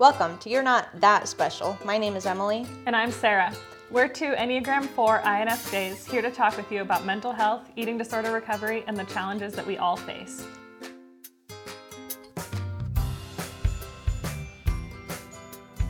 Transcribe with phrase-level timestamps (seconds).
[0.00, 1.76] Welcome to You're Not That Special.
[1.84, 2.64] My name is Emily.
[2.86, 3.52] And I'm Sarah.
[3.90, 8.32] We're two Enneagram 4 INFJs here to talk with you about mental health, eating disorder
[8.32, 10.46] recovery, and the challenges that we all face.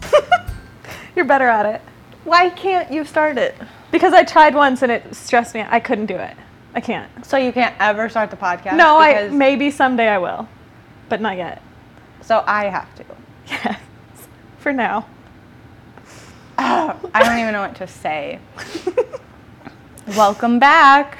[1.14, 1.80] You're better at it.
[2.24, 3.54] Why can't you start it?
[3.92, 5.60] Because I tried once and it stressed me.
[5.60, 5.72] out.
[5.72, 6.36] I couldn't do it.
[6.74, 7.24] I can't.
[7.24, 8.76] So you can't ever start the podcast?
[8.76, 10.48] No, I because- maybe someday I will,
[11.08, 11.62] but not yet.
[12.22, 13.04] So I have to.
[13.46, 13.80] Yes.
[14.70, 15.04] For now.
[16.56, 18.38] I don't even know what to say.
[20.16, 21.18] Welcome back.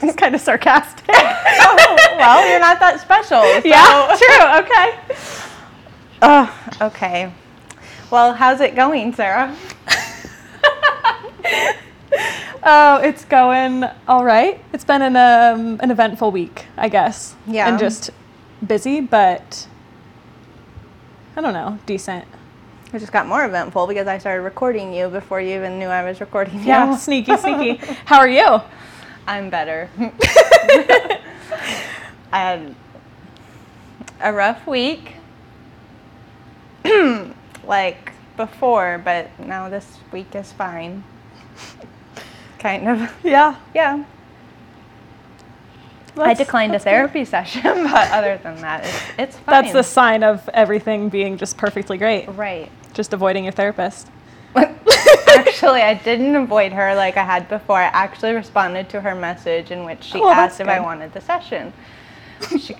[0.00, 1.04] It's kind of sarcastic.
[1.10, 3.42] oh, well, you're not that special.
[3.42, 4.64] so- yeah, true.
[4.64, 4.98] Okay.
[6.22, 7.30] Ugh, okay.
[8.10, 9.54] Well, how's it going, Sarah?
[12.62, 14.64] Oh, it's going all right.
[14.72, 17.34] It's been an um, an eventful week, I guess.
[17.46, 17.68] Yeah.
[17.68, 18.08] And just
[18.66, 19.66] busy, but
[21.40, 22.26] I don't know, decent.
[22.92, 26.02] It just got more eventful because I started recording you before you even knew I
[26.04, 26.66] was recording you.
[26.66, 27.76] Yeah, sneaky, sneaky.
[28.04, 28.60] How are you?
[29.26, 29.88] I'm better.
[29.98, 31.18] I
[32.30, 32.74] had
[34.20, 35.14] a rough week,
[37.64, 41.02] like before, but now this week is fine.
[42.58, 43.10] Kind of.
[43.24, 43.56] Yeah.
[43.74, 44.04] Yeah.
[46.16, 49.62] I declined a therapy session, but other than that, it's, it's fine.
[49.62, 52.26] That's the sign of everything being just perfectly great.
[52.28, 52.70] right.
[52.92, 54.08] Just avoiding your therapist.
[54.56, 57.76] actually, I didn't avoid her like I had before.
[57.76, 61.20] I actually responded to her message in which she Oh, asked if I wanted the
[61.20, 61.72] session.
[62.58, 62.74] She-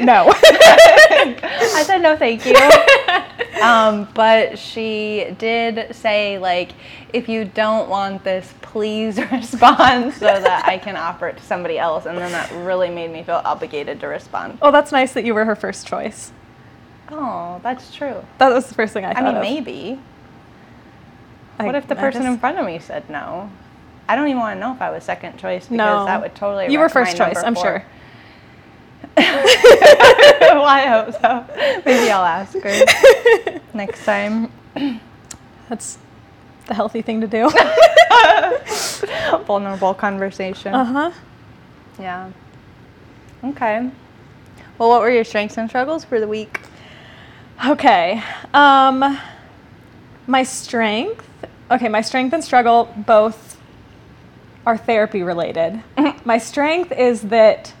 [0.00, 0.26] No.
[0.36, 2.54] I said no, thank you.
[3.62, 6.72] um, but she did say like,
[7.12, 11.78] if you don't want this, please respond so that I can offer it to somebody
[11.78, 12.06] else.
[12.06, 14.58] And then that really made me feel obligated to respond.
[14.62, 16.32] oh, that's nice that you were her first choice.
[17.10, 18.24] Oh, that's true.
[18.38, 19.40] That was the first thing I I mean, of.
[19.42, 20.00] maybe.
[21.58, 23.50] I- What if the I person in front of me said no?
[24.08, 26.04] I don't even want to know if I was second choice because No.
[26.04, 26.70] that would totally.
[26.72, 27.84] You were first choice, number I'm sure.
[29.16, 31.82] well, I hope so.
[31.84, 34.50] Maybe I'll ask her next time.
[35.68, 35.98] That's
[36.66, 37.50] the healthy thing to do.
[39.46, 40.74] Vulnerable conversation.
[40.74, 41.10] uh huh.
[41.98, 42.30] Yeah.
[43.44, 43.90] Okay.
[44.78, 46.60] Well, what were your strengths and struggles for the week?
[47.66, 48.22] Okay.
[48.52, 49.18] Um
[50.26, 51.28] my strength.
[51.70, 53.60] Okay, my strength and struggle both
[54.66, 55.82] are therapy related.
[56.24, 57.72] my strength is that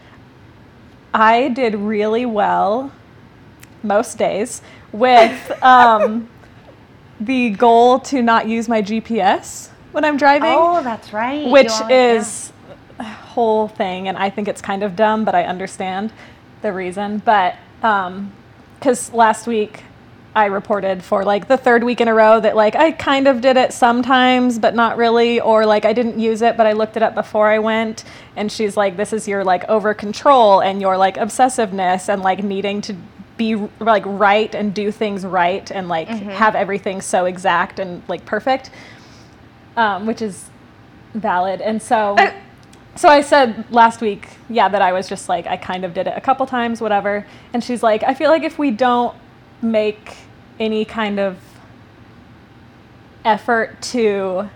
[1.14, 2.92] I did really well
[3.82, 4.60] most days
[4.92, 6.28] with um,
[7.20, 11.48] the goal to not use my GPS when I'm driving Oh, that's right.
[11.48, 12.12] which always- yeah.
[12.18, 12.52] is
[12.98, 16.12] a whole thing and i think it's kind of dumb but i understand
[16.62, 17.56] the reason but
[18.78, 19.82] because last week
[20.34, 23.40] i reported for like the third week in a row that like i kind of
[23.40, 26.96] did it sometimes but not really or like i didn't use it but i looked
[26.96, 28.04] it up before i went
[28.36, 32.42] and she's like this is your like over control and your like obsessiveness and like
[32.42, 32.96] needing to
[33.36, 38.24] be like right and do things right and like have everything so exact and like
[38.24, 38.70] perfect
[39.76, 40.50] um, which is
[41.14, 41.60] valid.
[41.60, 42.16] And so,
[42.96, 46.06] so I said last week, yeah, that I was just like I kind of did
[46.06, 47.26] it a couple times, whatever.
[47.52, 49.16] And she's like, I feel like if we don't
[49.64, 50.16] make
[50.60, 51.38] any kind of
[53.24, 54.48] effort to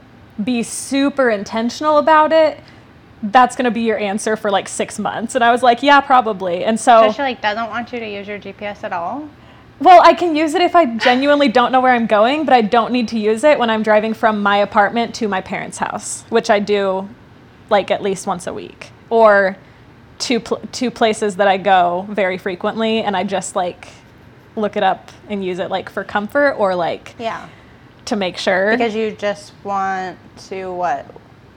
[0.43, 2.61] be super intentional about it,
[3.23, 5.35] that's going to be your answer for like six months.
[5.35, 6.65] And I was like, yeah, probably.
[6.65, 9.29] And So she like doesn't want you to use your GPS at all.
[9.81, 12.61] well, I can use it if I genuinely don't know where I'm going, but I
[12.63, 16.23] don't need to use it when I'm driving from my apartment to my parents' house,
[16.29, 17.09] which I do
[17.71, 19.57] like at least once a week, or
[20.19, 23.89] two pl- two places that I go very frequently, and I just like
[24.61, 27.49] look it up and use it like for comfort or like Yeah.
[28.07, 28.71] to make sure.
[28.73, 31.07] Because you just want to what?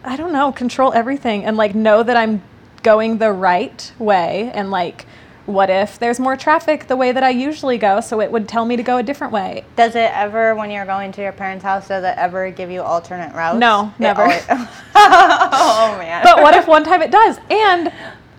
[0.03, 2.41] I don't know, control everything and like know that I'm
[2.84, 5.06] going the right way and like
[5.47, 8.64] what if there's more traffic the way that I usually go so it would tell
[8.64, 9.66] me to go a different way.
[9.75, 12.81] Does it ever, when you're going to your parents' house, does it ever give you
[12.81, 13.58] alternate routes?
[13.59, 14.22] No, It never.
[14.22, 14.46] always-
[14.96, 16.23] oh man.
[16.23, 17.37] But what if one time it does?
[17.49, 17.91] And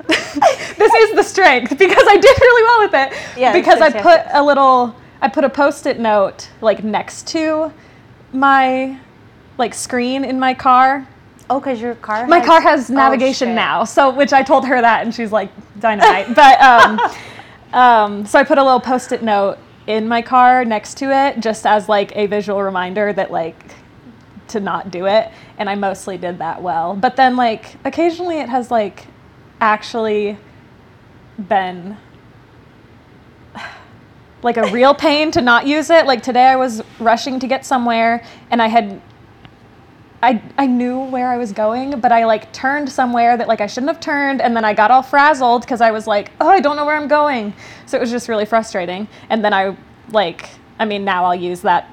[0.08, 3.38] this is the strength because I did really well with it.
[3.38, 7.72] Yes, because I put a little I put a post-it note like next to
[8.32, 8.98] my
[9.58, 11.06] like screen in my car.
[11.48, 12.26] Oh, because your car.
[12.26, 13.54] My car has oh, navigation shit.
[13.54, 13.84] now.
[13.84, 16.34] So which I told her that and she's like dynamite.
[16.34, 17.00] but um
[17.72, 21.66] um so I put a little post-it note in my car next to it just
[21.66, 23.74] as like a visual reminder that like
[24.48, 26.96] to not do it and I mostly did that well.
[26.96, 29.06] But then like occasionally it has like
[29.62, 30.36] actually
[31.48, 31.96] been
[34.42, 36.04] like a real pain to not use it.
[36.04, 39.00] Like today I was rushing to get somewhere and I had
[40.20, 43.66] I, I knew where I was going, but I like turned somewhere that like I
[43.66, 46.60] shouldn't have turned, and then I got all frazzled because I was like, oh, I
[46.60, 47.52] don't know where I'm going.
[47.86, 49.08] So it was just really frustrating.
[49.30, 49.76] And then I
[50.12, 50.48] like,
[50.78, 51.92] I mean, now I'll use that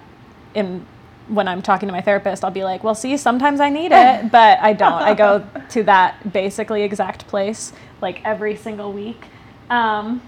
[0.54, 0.86] in
[1.30, 2.44] when I'm talking to my therapist.
[2.44, 4.94] I'll be like, well, see, sometimes I need it, but I don't.
[4.94, 7.72] I go to that basically exact place
[8.02, 9.26] like every single week.
[9.70, 10.22] Um,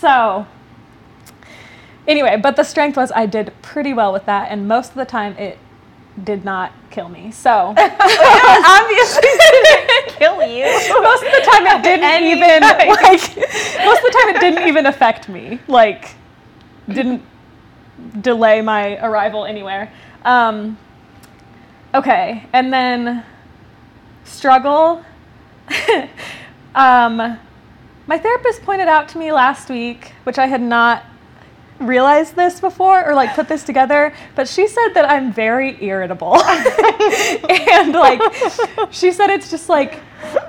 [0.00, 0.46] so
[2.06, 5.04] anyway, but the strength was I did pretty well with that, and most of the
[5.06, 5.58] time it
[6.22, 7.30] did not kill me.
[7.32, 10.64] So Obviously, didn't kill you.
[11.02, 12.88] most of the time it didn't Any even time.
[12.88, 15.58] like most of the time it didn't even affect me.
[15.66, 16.10] Like
[16.88, 17.22] didn't
[18.20, 19.92] delay my arrival anywhere.
[20.24, 20.78] Um,
[21.94, 23.24] okay, and then
[24.24, 25.04] struggle.
[26.74, 27.38] um,
[28.06, 31.04] my therapist pointed out to me last week, which I had not
[31.80, 36.40] realized this before or like put this together, but she said that I'm very irritable.
[36.42, 38.20] and like
[38.92, 40.00] she said it's just like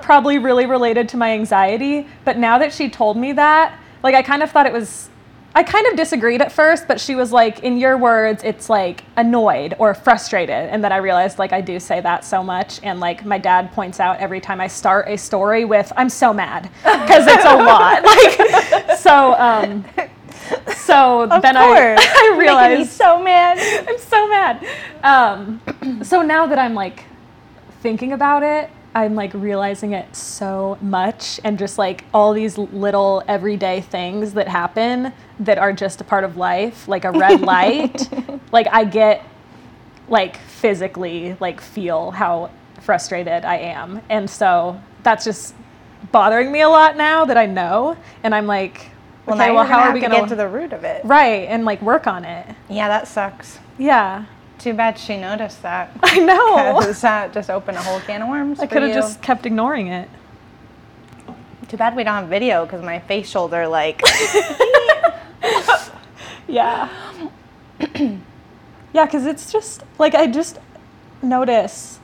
[0.02, 4.22] probably really related to my anxiety, but now that she told me that, like I
[4.22, 5.10] kind of thought it was
[5.56, 9.04] I kind of disagreed at first, but she was like, in your words, it's like
[9.16, 10.50] annoyed or frustrated.
[10.50, 12.78] And then I realized like I do say that so much.
[12.82, 16.34] And like my dad points out every time I start a story with, I'm so
[16.34, 18.04] mad because it's a lot.
[18.04, 19.82] Like, so, um,
[20.74, 22.00] so Of then course.
[22.06, 23.58] I, I realized so mad.
[23.88, 24.66] I'm so mad.
[25.02, 27.04] Um, so now that I'm like
[27.80, 33.22] thinking about it, I'm like realizing it so much and just like all these little
[33.28, 38.08] everyday things that happen that are just a part of life, like a red light.
[38.52, 39.22] like I get
[40.08, 42.50] like physically like feel how
[42.80, 44.00] frustrated I am.
[44.08, 45.54] And so that's just
[46.10, 48.92] bothering me a lot now that I know and I'm like
[49.26, 51.04] Well, okay, well how are we going to get to the root of it?
[51.04, 52.46] right and like work on it.
[52.70, 53.58] Yeah, that sucks.
[53.76, 54.24] Yeah.
[54.66, 55.96] Too bad she noticed that.
[56.02, 56.80] I know.
[56.80, 58.58] Because that just open a whole can of worms.
[58.58, 60.08] I could have just kept ignoring it.
[61.68, 64.02] Too bad we don't have video because my facials are like.
[66.48, 66.88] Yeah.
[67.94, 70.58] yeah, because it's just like I just
[71.22, 72.00] notice.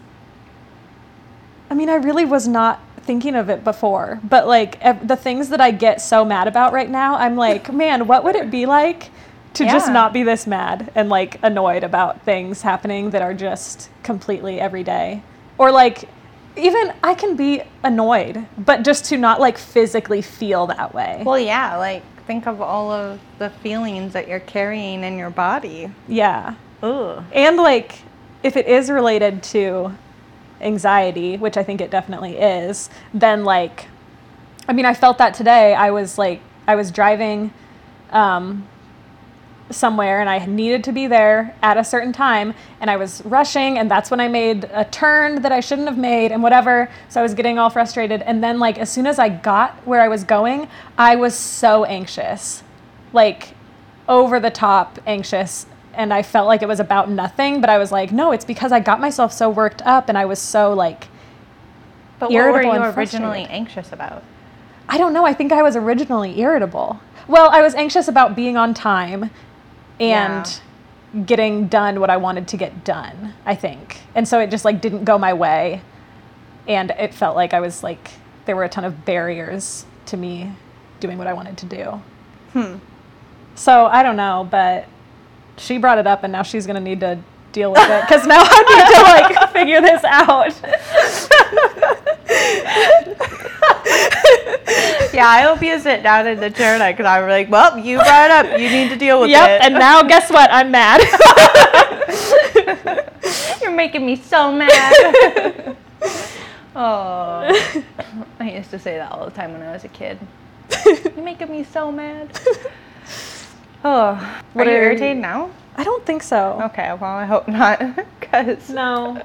[1.69, 5.49] I mean, I really was not thinking of it before, but like ev- the things
[5.49, 8.67] that I get so mad about right now, I'm like, man, what would it be
[8.67, 9.11] like
[9.55, 13.91] to just not be this mad and like annoyed about things happening that are just
[14.03, 15.23] completely everyday?
[15.59, 16.09] Or like,
[16.57, 21.23] even I can be annoyed, but just to not like physically feel that way.
[21.25, 25.91] well, yeah, like think of all of the feelings that you're carrying in your body.
[26.09, 26.55] yeah.
[26.83, 27.23] Ugh.
[27.33, 28.01] And like,
[28.43, 29.97] if it is related to
[30.61, 33.87] anxiety, which I think it definitely is, then like,
[34.69, 35.75] I mean, I felt that today.
[35.75, 37.53] I was like, I was driving
[38.11, 38.67] um,
[39.73, 43.79] somewhere and I needed to be there at a certain time and I was rushing
[43.79, 46.89] and that's when I made a turn that I shouldn't have made and whatever.
[47.09, 48.23] So I was getting all frustrated.
[48.23, 51.85] And then, like, as soon as I got where I was going, I was so
[51.85, 52.63] anxious.
[53.13, 53.55] Like,
[54.09, 57.93] over the top anxious and I felt like it was about nothing, but I was
[57.93, 61.09] like, no, it's because I got myself so worked up and I was so like
[62.19, 64.23] But what were you originally anxious about?
[64.89, 67.01] I don't know, I think I was originally irritable.
[67.29, 69.31] Well, I was anxious about being on time
[70.03, 70.61] and
[71.27, 73.99] getting done what I wanted to get done, I think.
[74.15, 75.83] And so it just like didn't go my way
[76.67, 78.11] and it felt like I was like
[78.45, 80.53] there were a ton of barriers to me
[81.01, 82.01] doing what I wanted to do.
[82.53, 82.77] Hmm.
[83.55, 84.87] So I don't know, but
[85.57, 87.19] she brought it up, and now she's gonna need to
[87.53, 90.53] deal with it because now I need to like figure this out.
[95.13, 97.99] Yeah, I hope you sit down in the chair next because I'm like, well, you
[97.99, 98.47] brought it up.
[98.59, 99.67] You need to deal with yep, it.
[99.67, 100.49] and now guess what?
[100.51, 101.03] I'm mad.
[103.63, 105.77] You're making me so mad.
[106.75, 107.83] oh,
[108.41, 110.19] I used to say that all the time when I was a kid.
[110.87, 112.31] You're making me so mad.
[113.85, 114.15] Oh,
[114.55, 115.51] What are you irritated now?
[115.77, 116.59] I don't think so.
[116.67, 117.81] Okay, well, I hope not,
[118.21, 119.21] because No.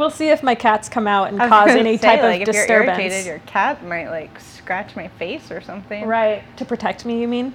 [0.00, 2.54] We'll see if my cats come out and cause any say, type like, of if
[2.54, 3.26] you're irritated, disturbance.
[3.26, 6.06] your cat might like scratch my face or something.
[6.06, 6.42] Right.
[6.56, 7.52] To protect me, you mean?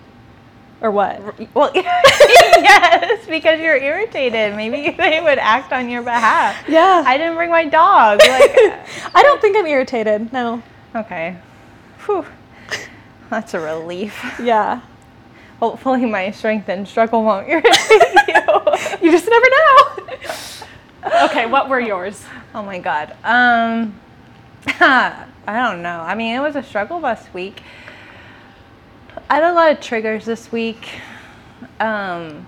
[0.80, 1.40] Or what?
[1.56, 4.56] Well, yes, because you're irritated.
[4.56, 6.70] Maybe they would act on your behalf.
[6.70, 7.04] Yeah.
[7.04, 8.20] I didn't bring my dog.
[8.20, 8.78] Like, uh,
[9.16, 10.32] I don't think I'm irritated.
[10.32, 10.62] No.
[10.96, 11.38] okay,
[12.06, 12.28] Whew.
[13.32, 14.24] that's a relief.
[14.40, 14.82] Yeah.
[15.60, 18.36] Hopefully, my strength and struggle won't irritate you.
[19.02, 20.05] You just never know.
[21.26, 22.24] Okay, what were yours?
[22.54, 23.16] oh my god.
[23.24, 24.00] Um,
[24.68, 26.00] I don't know.
[26.00, 27.62] I mean, it was a struggle bus week.
[29.30, 30.90] I had a lot of triggers this week.
[31.80, 32.48] Um,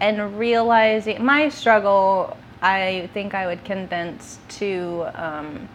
[0.00, 5.68] and realizing my struggle, I think I would condense to um,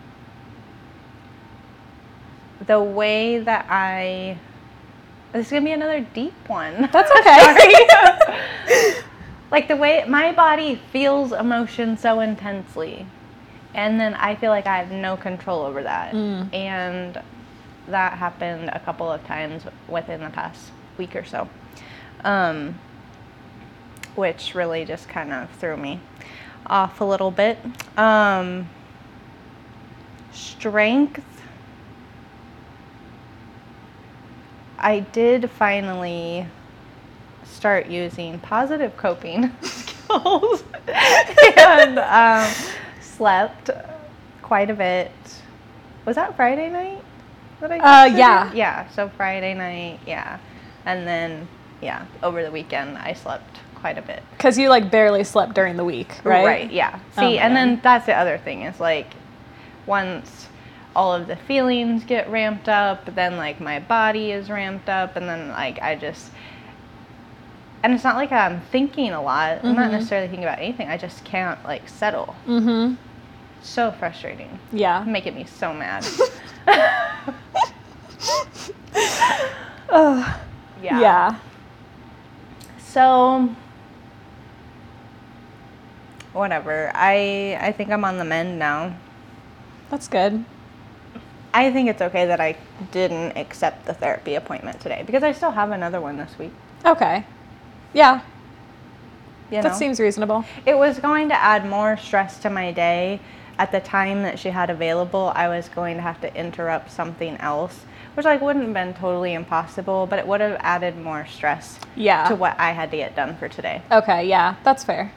[2.65, 4.37] the way that I.
[5.33, 6.89] This is gonna be another deep one.
[6.91, 9.01] That's okay.
[9.51, 13.05] Like the way my body feels emotion so intensely,
[13.73, 16.53] and then I feel like I have no control over that, Mm.
[16.53, 17.21] and
[17.87, 21.49] that happened a couple of times within the past week or so.
[22.23, 22.79] Um,
[24.15, 25.99] which really just kind of threw me
[26.67, 27.57] off a little bit.
[27.97, 28.69] Um,
[30.31, 31.23] strength.
[34.77, 36.47] I did finally
[37.61, 42.51] start using positive coping skills and um,
[42.99, 43.69] slept
[44.41, 45.11] quite a bit.
[46.05, 47.03] Was that Friday night?
[47.59, 48.17] That I Uh, texted you?
[48.17, 48.53] yeah.
[48.53, 48.89] Yeah.
[48.89, 50.39] So Friday night, yeah,
[50.87, 51.47] and then
[51.83, 54.23] yeah, over the weekend I slept quite a bit.
[54.31, 56.43] Because you like barely slept during the week, right?
[56.43, 56.71] Right.
[56.71, 56.97] yeah.
[57.15, 59.13] Oh See, my and then that's the other thing is like
[59.85, 60.47] once
[60.95, 65.29] all of the feelings get ramped up, then like my body is ramped up, and
[65.29, 66.31] then like I just.
[67.83, 69.59] And it's not like I'm thinking a lot.
[69.63, 69.91] I'm not Mhm.
[69.91, 70.89] necessarily thinking about anything.
[70.89, 72.35] I just can't like settle.
[72.47, 72.95] Mm-hmm.
[73.63, 74.59] So frustrating.
[74.71, 75.03] Yeah.
[75.03, 76.05] Making me so mad.
[76.67, 77.33] Ugh.
[80.81, 80.99] yeah.
[80.99, 81.35] yeah.
[82.79, 83.49] So
[86.33, 86.91] whatever.
[86.93, 88.95] I I think I'm on the mend now.
[89.89, 90.45] That's good.
[91.53, 92.55] I think it's okay that I
[92.91, 96.53] didn't accept the therapy appointment today because I still have another one this week.
[96.85, 97.25] Okay.
[97.93, 98.21] Yeah.
[99.49, 99.63] You know?
[99.63, 100.45] That seems reasonable.
[100.65, 103.19] it was going to add more stress to my day.
[103.59, 107.37] At the time that she had available, I was going to have to interrupt something
[107.37, 107.81] else,
[108.15, 112.27] which like wouldn't have been totally impossible, but it would have added more stress Yeah.
[112.29, 113.81] to what I had to get done for today.
[113.91, 115.11] Okay, yeah, that's fair.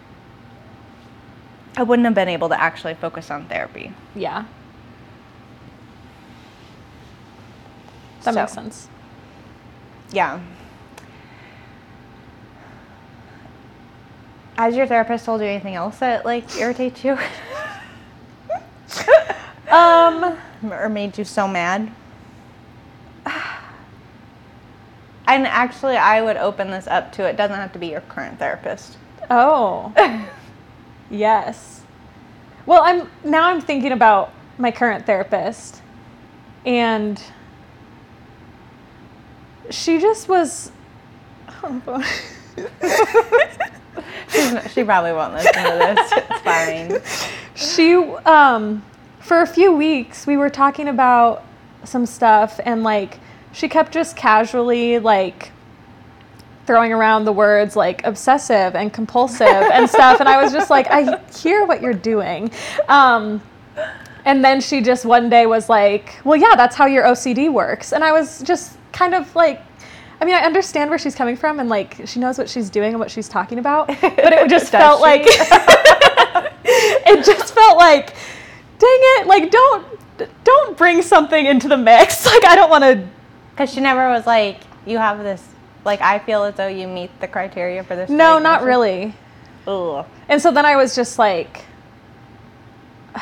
[1.76, 3.92] I wouldn't have been able to actually focus on therapy.
[4.14, 4.44] Yeah.
[8.24, 8.40] That So.
[8.40, 8.88] makes sense.
[10.12, 10.40] Yeah.
[14.56, 17.18] Has your therapist told you anything else that like irritates you?
[19.74, 20.38] Um,
[20.70, 21.90] or made you so mad?
[25.26, 28.38] And actually, I would open this up to it doesn't have to be your current
[28.38, 28.98] therapist.
[29.30, 29.90] oh.
[31.10, 31.80] yes.
[32.66, 35.80] Well, I'm now I'm thinking about my current therapist
[36.66, 37.22] and
[39.70, 40.70] she just was
[44.72, 46.12] She probably won't listen to this.
[46.12, 47.00] It's fine.
[47.54, 47.94] she
[48.26, 48.82] um
[49.20, 51.44] for a few weeks we were talking about
[51.84, 53.18] some stuff and like
[53.52, 55.52] she kept just casually like
[56.66, 60.86] throwing around the words like obsessive and compulsive and stuff and i was just like
[60.90, 62.50] i hear what you're doing
[62.88, 63.40] um
[64.24, 67.92] and then she just one day was like well yeah that's how your ocd works
[67.92, 69.60] and i was just kind of like
[70.24, 72.92] I mean, I understand where she's coming from, and like she knows what she's doing
[72.92, 75.02] and what she's talking about, but it just felt she?
[75.02, 75.22] like
[76.64, 78.14] it just felt like,
[78.78, 79.86] dang it, like don't
[80.44, 82.24] don't bring something into the mix.
[82.34, 83.06] Like I don't want to.
[83.50, 85.46] Because she never was like, you have this,
[85.84, 88.08] like, I feel as though you meet the criteria for this.
[88.08, 89.14] No, not diagnosis." really.
[89.66, 90.06] Ugh.
[90.30, 91.66] And so then I was just like,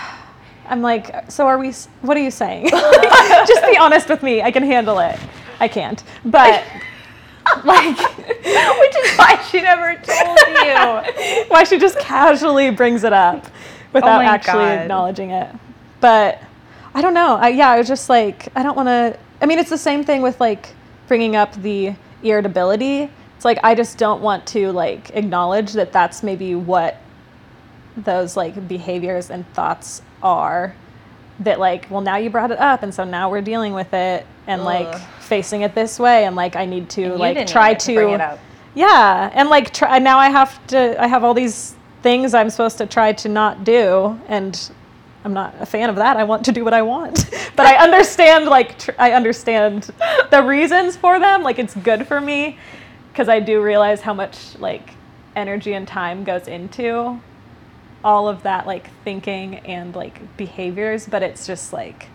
[0.68, 1.72] I'm like, so are we?
[2.02, 2.68] What are you saying?
[2.70, 4.40] just be honest with me.
[4.40, 5.18] I can handle it.
[5.58, 6.64] I can't, but
[7.64, 11.44] like, Which is why she never told you.
[11.48, 13.46] why she just casually brings it up
[13.92, 14.78] without oh my actually God.
[14.80, 15.54] acknowledging it.
[16.00, 16.40] But
[16.94, 17.36] I don't know.
[17.36, 19.18] I, yeah, I was just like, I don't want to.
[19.40, 20.74] I mean, it's the same thing with like
[21.08, 23.10] bringing up the irritability.
[23.36, 26.98] It's like I just don't want to like acknowledge that that's maybe what
[27.96, 30.74] those like behaviors and thoughts are.
[31.40, 34.26] That like, well, now you brought it up, and so now we're dealing with it
[34.46, 35.02] and like Ugh.
[35.32, 38.38] Facing it this way, and like I need to like try to up.
[38.74, 41.02] yeah, and like try, now I have to.
[41.02, 44.70] I have all these things I'm supposed to try to not do, and
[45.24, 46.18] I'm not a fan of that.
[46.18, 48.44] I want to do what I want, but I understand.
[48.44, 49.88] Like tr- I understand
[50.30, 51.42] the reasons for them.
[51.42, 52.58] Like it's good for me
[53.10, 54.90] because I do realize how much like
[55.34, 57.18] energy and time goes into
[58.04, 61.06] all of that like thinking and like behaviors.
[61.06, 62.08] But it's just like.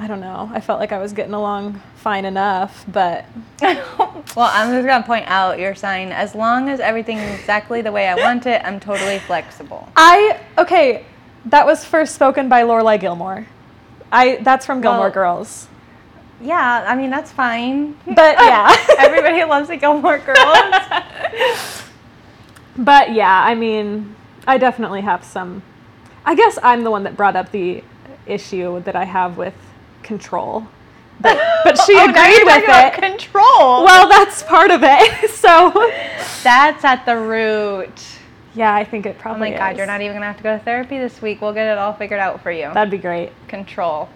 [0.00, 0.50] I don't know.
[0.50, 3.26] I felt like I was getting along fine enough, but
[3.60, 6.10] well, I'm just gonna point out your sign.
[6.10, 9.86] As long as everything's exactly the way I want it, I'm totally flexible.
[9.96, 11.04] I okay,
[11.44, 13.46] that was first spoken by Lorelai Gilmore.
[14.10, 15.68] I that's from Gilmore Well- Girls.
[16.40, 17.94] Yeah, I mean that's fine.
[18.06, 18.74] But yeah.
[18.98, 21.82] Everybody loves the Gilmore Girls.
[22.74, 24.16] But yeah, I mean,
[24.46, 25.62] I definitely have some.
[26.24, 27.84] I guess I'm the one that brought up the
[28.26, 29.52] issue that I have with
[30.02, 30.66] control.
[31.22, 32.94] But, but she Oh, agreed you're with it.
[32.94, 33.84] Control.
[33.84, 35.28] Well, that's part of it.
[35.30, 35.70] So,
[36.42, 37.92] that's at the root.
[38.54, 39.48] yeah, I think it probably.
[39.48, 39.76] Oh my god, is.
[39.78, 41.42] you're not even gonna have to go to therapy this week.
[41.42, 42.70] We'll get it all figured out for you.
[42.72, 43.32] That'd be great.
[43.48, 44.08] Control.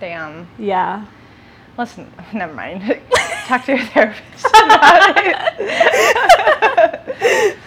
[0.00, 0.48] Damn.
[0.58, 1.04] Yeah.
[1.76, 2.98] Listen, never mind.
[3.44, 7.58] Talk to your therapist about it.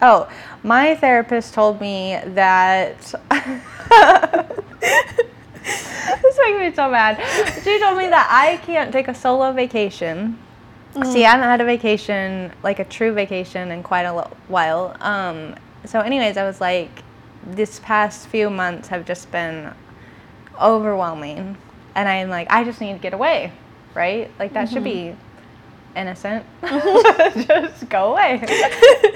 [0.00, 0.30] oh,
[0.62, 3.14] my therapist told me that.
[6.22, 7.18] This makes me so mad.
[7.62, 10.38] She told me that I can't take a solo vacation.
[11.04, 14.96] See, I haven't had a vacation, like a true vacation, in quite a while.
[15.00, 16.90] Um, so, anyways, I was like,
[17.46, 19.72] this past few months have just been
[20.60, 21.56] overwhelming.
[21.94, 23.52] And I'm like, I just need to get away,
[23.94, 24.30] right?
[24.38, 25.14] Like, that should be
[25.94, 26.44] innocent.
[26.62, 28.40] just go away.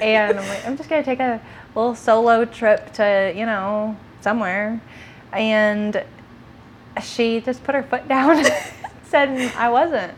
[0.01, 1.41] and I'm like, I'm just going to take a
[1.75, 4.81] little solo trip to, you know, somewhere.
[5.33, 6.03] And
[7.03, 8.53] she just put her foot down and
[9.05, 10.13] said I wasn't.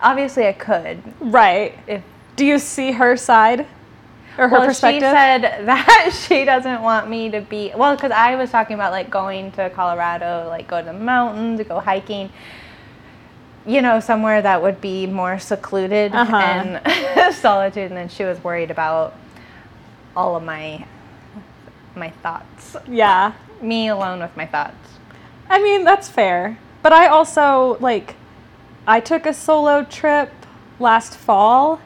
[0.00, 1.78] Obviously, I could Right.
[1.86, 2.02] if
[2.36, 3.66] Do you see her side
[4.38, 5.02] or her well, perspective?
[5.02, 8.92] she said that she doesn't want me to be well because I was talking about
[8.92, 12.30] like going to Colorado, like go to the mountains, go hiking.
[13.66, 16.34] You know, somewhere that would be more secluded Uh-huh.
[16.36, 19.14] and solitude, and then she was worried about
[20.16, 20.86] all of my
[21.94, 23.32] my thoughts, yeah.
[23.60, 24.74] me alone with my thoughts.
[25.50, 26.58] I mean, that's fair.
[26.82, 28.14] But I also like
[28.86, 30.32] I took a solo trip
[30.78, 31.80] last fall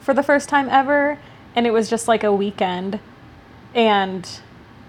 [0.00, 1.18] for the first time ever
[1.54, 2.98] and it was just like a weekend
[3.74, 4.40] and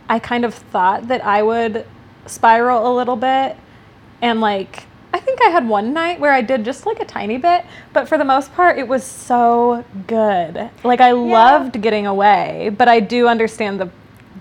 [0.08, 1.86] I kind of thought that I would
[2.26, 3.58] spiral a little bit
[4.22, 7.38] and like I think I had one night where I did just like a tiny
[7.38, 10.70] bit, but for the most part it was so good.
[10.84, 13.90] Like I loved getting away, but I do understand the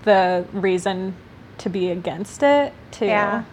[0.03, 1.15] the reason
[1.57, 3.07] to be against it too.
[3.07, 3.43] Yeah.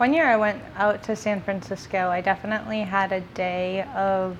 [0.00, 2.08] One year I went out to San Francisco.
[2.08, 4.34] I definitely had a day of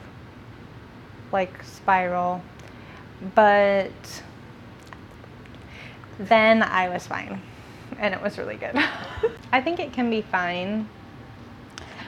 [1.32, 2.40] like spiral,
[3.34, 3.92] but
[6.18, 7.42] then I was fine
[7.98, 8.74] and it was really good.
[9.52, 10.88] I think it can be fine.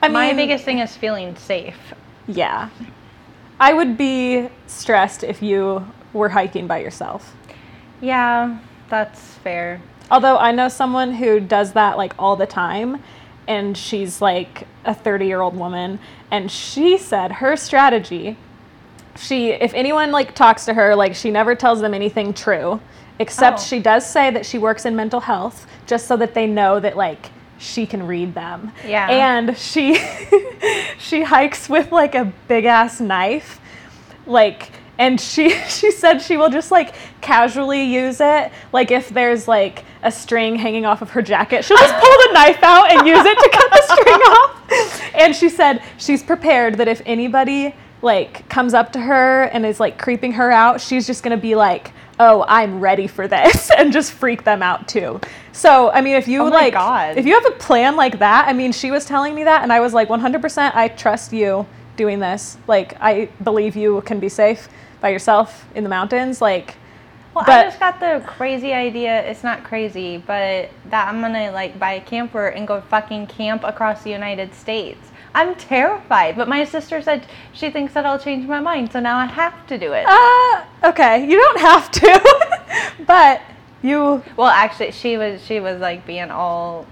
[0.01, 1.93] I My biggest thing is feeling safe.
[2.27, 2.71] Yeah.
[3.61, 7.37] I would be stressed if you were hiking by yourself.
[8.01, 9.83] Yeah, that's fair.
[10.11, 13.03] Although I know someone who does that like all the time
[13.49, 15.99] and she's like a 30-year-old woman
[16.31, 18.37] and she said her strategy
[19.17, 22.81] she if anyone like talks to her like she never tells them anything true
[23.19, 23.63] except Oh.
[23.63, 26.97] she does say that she works in mental health just so that they know that
[26.97, 28.73] like she can read them.
[28.85, 29.09] Yeah.
[29.09, 29.95] And she
[30.99, 33.61] she hikes with like a big ass knife
[34.27, 39.49] like and she she said she will just like casually use it like if there's
[39.49, 41.65] like a string hanging off of her jacket.
[41.65, 45.15] She'll just pull the knife out and use it to cut the string off.
[45.15, 49.79] And she said she's prepared that if anybody like comes up to her and is
[49.79, 53.71] like creeping her out she's just going to be like oh i'm ready for this
[53.79, 55.21] and just freak them out too.
[55.53, 57.17] So i mean if you Oh like God.
[57.17, 59.73] if you have a plan like that i mean she was telling me that and
[59.73, 61.65] i was like 100% i trust you
[61.97, 62.57] doing this.
[62.67, 64.69] Like i believe you can be safe
[65.03, 66.77] by yourself in the mountains like
[67.35, 69.23] Well, I just got the crazy idea.
[69.29, 73.65] It's not crazy, but that I'm gonna like buy a camper and go fucking camp
[73.65, 75.11] across the United States.
[75.35, 79.19] I'm terrified, but my sister said she thinks that I'll change my mind, so now
[79.19, 80.07] I have to do it.
[80.07, 83.43] uh okay you don't have to but
[83.83, 86.87] you well, actually, she was she was like being all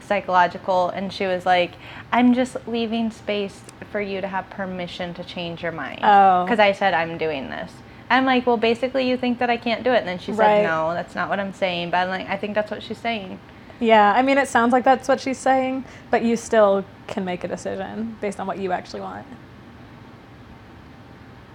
[0.00, 1.72] psychological, and she was like,
[2.12, 6.44] "I'm just leaving space for you to have permission to change your mind." Oh.
[6.44, 7.72] because I said I'm doing this.
[8.10, 9.98] I'm like, well, basically, you think that I can't do it.
[10.00, 10.62] And then she said, Right.
[10.62, 11.90] no, that's not what I'm saying.
[11.90, 13.38] But I'm like, I think that's what she's saying.
[13.80, 17.42] yeah i mean it sounds like that's what she's saying but you still can make
[17.42, 19.26] a decision based on what you actually want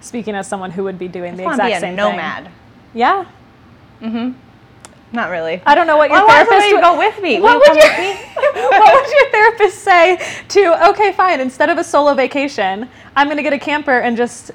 [0.01, 1.89] speaking as someone who would be doing I the just want to exact be a
[1.89, 2.43] same nomad.
[2.45, 2.53] thing
[2.93, 3.25] yeah
[4.01, 4.31] Mm-hmm.
[5.11, 5.61] Not really.
[5.65, 7.39] I don't know what your Well, therapist you would- go with me?
[7.39, 8.13] What would, you your, me?
[8.35, 13.37] what would your therapist say to, okay, fine, instead of a solo vacation, I'm going
[13.37, 14.51] to get a camper and just.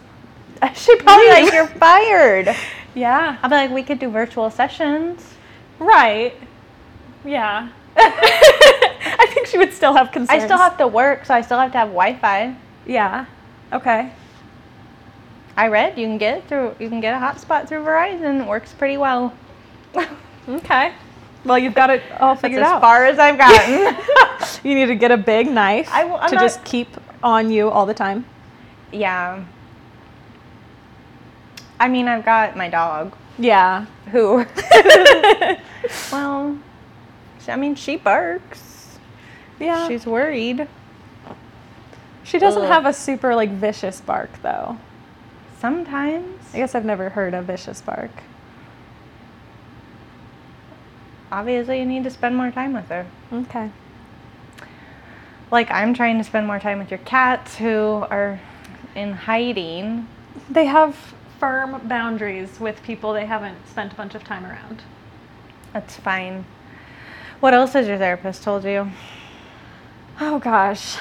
[0.74, 2.54] She'd probably like, you're fired.
[2.94, 3.38] Yeah.
[3.42, 5.26] I'll be like, we could do virtual sessions.
[5.78, 6.34] Right.
[7.24, 7.68] Yeah.
[7.96, 10.42] I think she would still have concerns.
[10.42, 12.54] I still have to work, so I still have to have Wi-Fi.
[12.86, 13.26] Yeah.
[13.72, 14.12] Okay.
[15.56, 18.40] I read you can get it through you can get a hotspot through Verizon.
[18.42, 19.34] It works pretty well.
[20.48, 20.92] Okay.
[21.44, 22.80] Well, you've got it all That's figured as out.
[22.80, 23.96] far as I've gotten.
[24.68, 26.88] you need to get a big knife I will- I'm to not- just keep
[27.22, 28.24] on you all the time.
[28.92, 29.44] yeah.
[31.80, 33.12] I mean, I've got my dog.
[33.38, 33.86] Yeah.
[34.12, 34.44] Who?
[36.12, 36.56] well,
[37.48, 38.98] I mean, she barks.
[39.58, 39.88] Yeah.
[39.88, 40.68] She's worried.
[42.22, 42.68] she doesn't Ugh.
[42.68, 44.78] have a super like vicious bark though.
[45.58, 46.54] Sometimes.
[46.54, 48.10] I guess I've never heard a vicious bark.
[51.32, 53.06] Obviously, you need to spend more time with her.
[53.32, 53.70] Okay.
[55.50, 58.38] Like, I'm trying to spend more time with your cats who are
[58.94, 60.06] in hiding.
[60.50, 64.82] They have firm boundaries with people they haven't spent a bunch of time around.
[65.72, 66.44] That's fine.
[67.40, 68.90] What else has your therapist told you?
[70.20, 70.98] Oh gosh.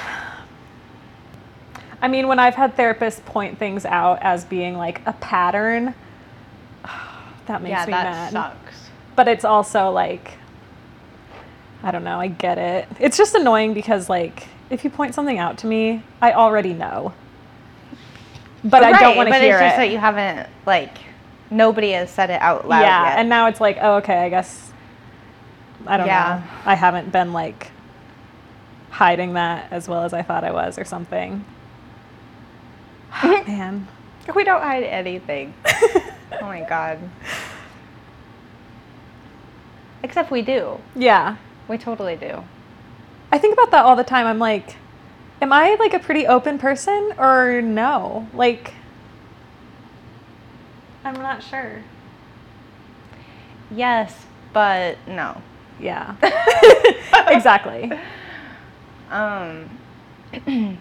[2.02, 5.94] I mean, when I've had therapists point things out as being like a pattern,
[7.48, 8.32] that makes yeah, me that mad.
[8.32, 8.71] sucks.
[9.16, 10.32] But it's also like,
[11.84, 12.88] I don't know, I get it.
[13.00, 17.14] It's just annoying because, like, if you point something out to me, I already know.
[18.64, 19.78] But I don't want to but hear it's just it.
[19.78, 20.98] that you haven't, like,
[21.52, 23.20] nobody has said it out loud yeah, yet.
[23.20, 24.72] and now it's like, oh, okay, I guess.
[25.86, 26.42] I don't Yeah.
[26.44, 26.72] know.
[26.72, 27.72] I haven't been like
[28.92, 31.44] hiding that as well as I thought I was or something.
[33.24, 33.88] Man.
[34.36, 35.54] we don't hide anything.
[35.66, 37.00] oh my god.
[40.04, 40.80] Except we do.
[40.96, 41.38] Yeah.
[41.68, 42.44] We totally do.
[43.32, 44.28] I think about that all the time.
[44.28, 44.76] I'm like,
[45.42, 48.28] am I like a pretty open person or no?
[48.34, 48.74] Like,
[51.04, 51.82] I'm not sure.
[53.70, 55.42] Yes, but no.
[55.80, 56.16] Yeah.
[57.28, 57.92] exactly.
[59.10, 59.70] Um,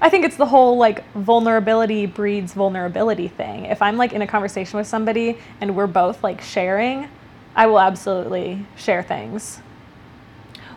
[0.00, 3.66] I think it's the whole like vulnerability breeds vulnerability thing.
[3.66, 7.08] If I'm like in a conversation with somebody and we're both like sharing,
[7.54, 9.60] I will absolutely share things.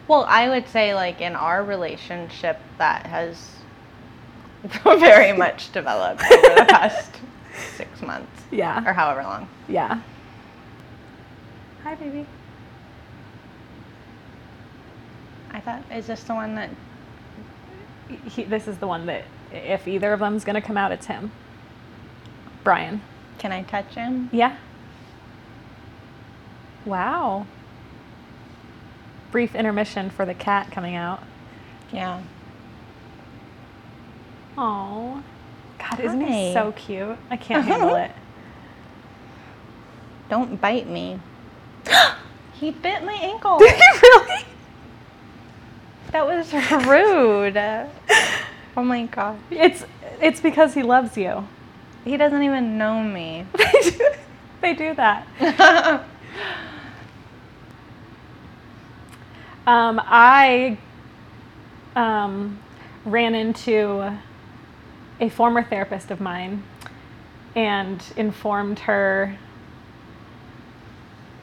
[0.07, 3.55] well, I would say, like, in our relationship, that has
[4.83, 7.11] very much developed over the past
[7.77, 8.87] six months Yeah.
[8.87, 9.47] or however long.
[9.67, 10.01] Yeah.
[11.83, 12.25] Hi, baby.
[15.51, 16.69] I thought, is this the one that.
[18.25, 21.31] He, this is the one that if either of them's gonna come out, it's him.
[22.63, 23.01] Brian.
[23.37, 24.29] Can I touch him?
[24.31, 24.57] Yeah.
[26.85, 27.45] Wow.
[29.31, 31.21] Brief intermission for the cat coming out.
[31.91, 32.21] Yeah.
[34.57, 35.23] Oh.
[35.77, 36.27] God, isn't Hi.
[36.27, 37.17] he so cute?
[37.29, 38.11] I can't handle it.
[40.29, 41.19] Don't bite me.
[42.53, 43.59] he bit my ankle.
[43.59, 44.45] Did he really?
[46.11, 46.53] That was
[46.87, 47.57] rude.
[48.77, 49.37] Oh my god.
[49.51, 49.83] It's
[50.21, 51.45] it's because he loves you.
[52.05, 53.45] He doesn't even know me.
[53.57, 54.01] They do,
[54.61, 55.27] they do that.
[59.67, 60.77] Um, I
[61.95, 62.59] um,
[63.03, 64.17] ran into
[65.19, 66.63] a former therapist of mine
[67.55, 69.37] and informed her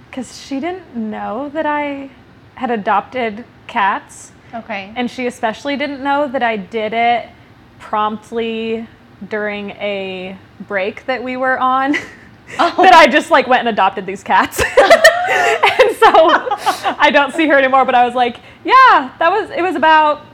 [0.08, 2.10] because she didn't know that I
[2.54, 4.32] had adopted cats.
[4.54, 4.92] okay.
[4.94, 7.30] And she especially didn't know that I did it
[7.78, 8.86] promptly
[9.28, 10.36] during a
[10.68, 11.96] break that we were on.
[12.58, 14.60] that I just like went and adopted these cats.
[14.70, 16.28] and so
[16.98, 20.24] I don't see her anymore, but I was like, yeah, that was it was about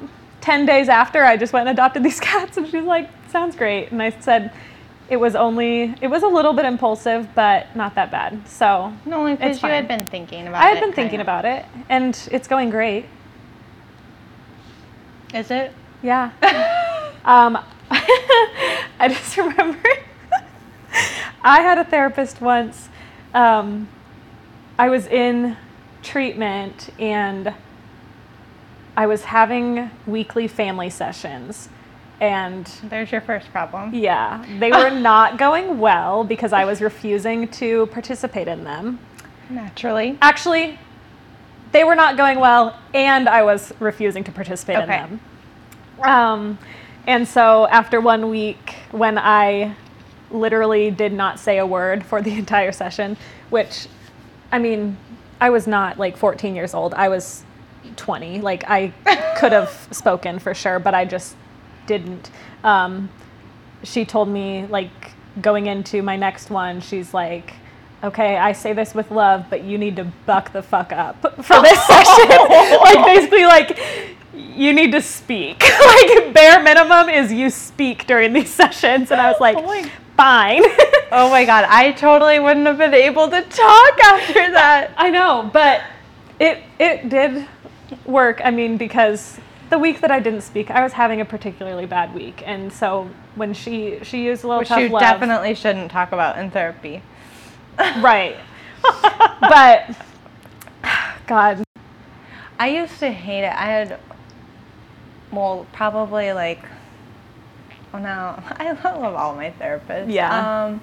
[0.40, 3.56] 10 days after I just went and adopted these cats and she was like, sounds
[3.56, 3.92] great.
[3.92, 4.52] And I said
[5.08, 8.46] it was only it was a little bit impulsive, but not that bad.
[8.48, 10.66] So no, because you had been thinking about it.
[10.66, 10.74] I it.
[10.74, 11.22] had been thinking kinda.
[11.22, 13.06] about it and it's going great.
[15.34, 15.72] Is it?
[16.02, 16.30] Yeah.
[17.24, 17.58] um,
[17.90, 19.88] I just remember
[21.42, 22.88] I had a therapist once.
[23.34, 23.88] Um,
[24.78, 25.56] I was in
[26.02, 27.52] treatment and
[28.96, 31.68] I was having weekly family sessions.
[32.20, 33.94] And There's your first problem.
[33.94, 38.98] yeah, they were not going well because I was refusing to participate in them.
[39.48, 40.18] Naturally.
[40.20, 40.78] Actually,
[41.70, 44.82] they were not going well, and I was refusing to participate Okay.
[44.82, 45.20] in them.
[46.02, 46.58] Um,
[47.06, 49.76] and so after one week, when I
[50.30, 53.16] literally did not say a word for the entire session,
[53.50, 53.88] which,
[54.52, 54.96] I mean,
[55.40, 56.94] I was not like 14 years old.
[56.94, 57.44] I was
[57.96, 58.40] 20.
[58.40, 58.88] Like I
[59.38, 61.36] could have spoken for sure, but I just
[61.86, 62.30] didn't.
[62.64, 63.08] Um,
[63.82, 64.90] she told me like
[65.40, 67.54] going into my next one, she's like,
[68.02, 71.62] "Okay, I say this with love, but you need to buck the fuck up for
[71.62, 72.28] this session."
[72.80, 73.78] like basically like
[74.34, 75.62] you need to speak.
[75.62, 80.64] like bare minimum is you speak during these sessions, and I was like, Oh "Fine."
[81.10, 84.92] Oh my god, I totally wouldn't have been able to talk after that.
[84.98, 85.80] I know, but
[86.38, 87.46] It it did
[88.04, 88.42] work.
[88.44, 92.14] I mean, because the week that I didn't speak, I was having a particularly bad
[92.14, 95.90] week, and so when she she used a little Which tough you love, definitely shouldn't
[95.90, 97.02] talk about in therapy.
[98.00, 98.36] right.
[99.40, 99.96] but
[101.26, 101.64] God,
[102.58, 103.52] I used to hate it.
[103.54, 103.98] I had,
[105.32, 106.60] well, probably like,
[107.94, 110.12] oh no, I love all my therapists.
[110.12, 110.64] Yeah.
[110.66, 110.80] Um,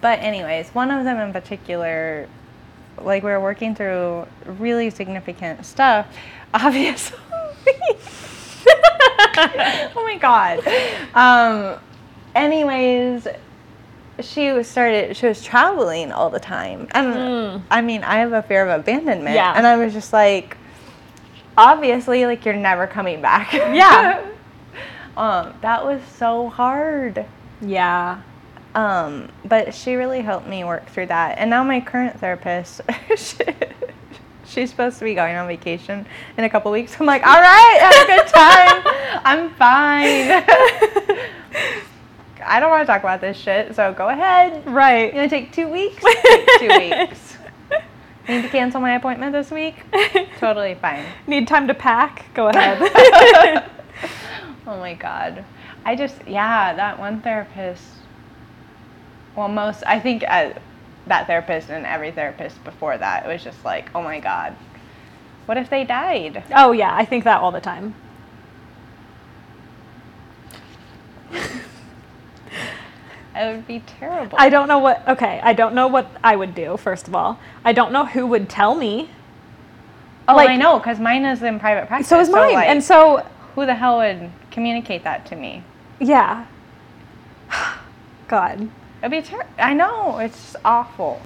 [0.00, 2.28] but anyways, one of them in particular,
[3.00, 6.06] like we were working through really significant stuff.
[6.54, 7.18] Obviously.
[9.38, 10.60] oh my god.
[11.14, 11.80] Um,
[12.34, 13.26] anyways,
[14.20, 15.16] she was started.
[15.16, 17.62] She was traveling all the time, and Mm.
[17.70, 19.34] I mean, I have a fear of abandonment.
[19.34, 19.52] Yeah.
[19.54, 20.56] And I was just like,
[21.58, 23.52] obviously, like you're never coming back.
[23.52, 24.24] Yeah.
[25.16, 27.24] Um, that was so hard.
[27.60, 28.20] yeah,
[28.74, 31.38] Um, but she really helped me work through that.
[31.38, 32.80] And now my current therapist,
[33.16, 33.38] she,
[34.46, 36.04] she's supposed to be going on vacation
[36.36, 36.96] in a couple weeks.
[37.00, 38.82] I'm like, all right, have a good time.
[39.24, 40.44] I'm fine.
[42.48, 44.64] I don't want to talk about this shit, so go ahead.
[44.66, 45.12] Right.
[45.12, 45.28] You right.
[45.28, 46.00] gonna take two weeks?
[46.60, 47.36] Two weeks.
[48.28, 49.76] Need to cancel my appointment this week?
[50.38, 51.04] Totally fine.
[51.26, 52.26] Need time to pack?
[52.34, 53.70] Go ahead.
[54.66, 55.44] Oh my god.
[55.84, 57.84] I just yeah, that one therapist.
[59.36, 60.54] Well, most I think uh,
[61.06, 64.56] that therapist and every therapist before that it was just like, oh my god,
[65.46, 66.42] what if they died?
[66.54, 67.94] oh yeah, I think that all the time.
[73.38, 74.38] It would be terrible.
[74.40, 75.06] I don't know what.
[75.06, 76.78] Okay, I don't know what I would do.
[76.78, 79.10] First of all, I don't know who would tell me.
[80.26, 82.08] oh, like- I know, because mine is in private practice.
[82.08, 85.62] So is mine, like, and so who the hell would communicate that to me?
[86.00, 86.46] yeah.
[88.28, 88.68] God.
[89.00, 89.50] It'd be terrible.
[89.58, 91.20] I know it's just awful.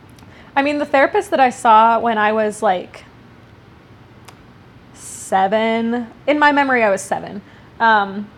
[0.57, 3.05] I mean, the therapist that I saw when I was like
[4.95, 7.41] seven, in my memory, I was seven.
[7.79, 8.29] Um,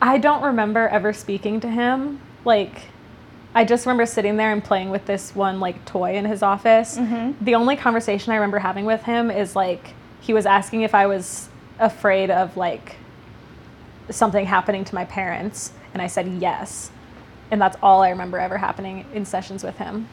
[0.00, 2.20] I don't remember ever speaking to him.
[2.44, 2.82] Like,
[3.54, 6.96] I just remember sitting there and playing with this one like toy in his office.
[6.98, 7.34] Mhm.
[7.40, 11.06] The only conversation I remember having with him is like he was asking if I
[11.06, 12.96] was afraid of like
[14.10, 16.90] something happening to my parents, and I said yes.
[17.50, 20.08] And that's all I remember ever happening in sessions with him.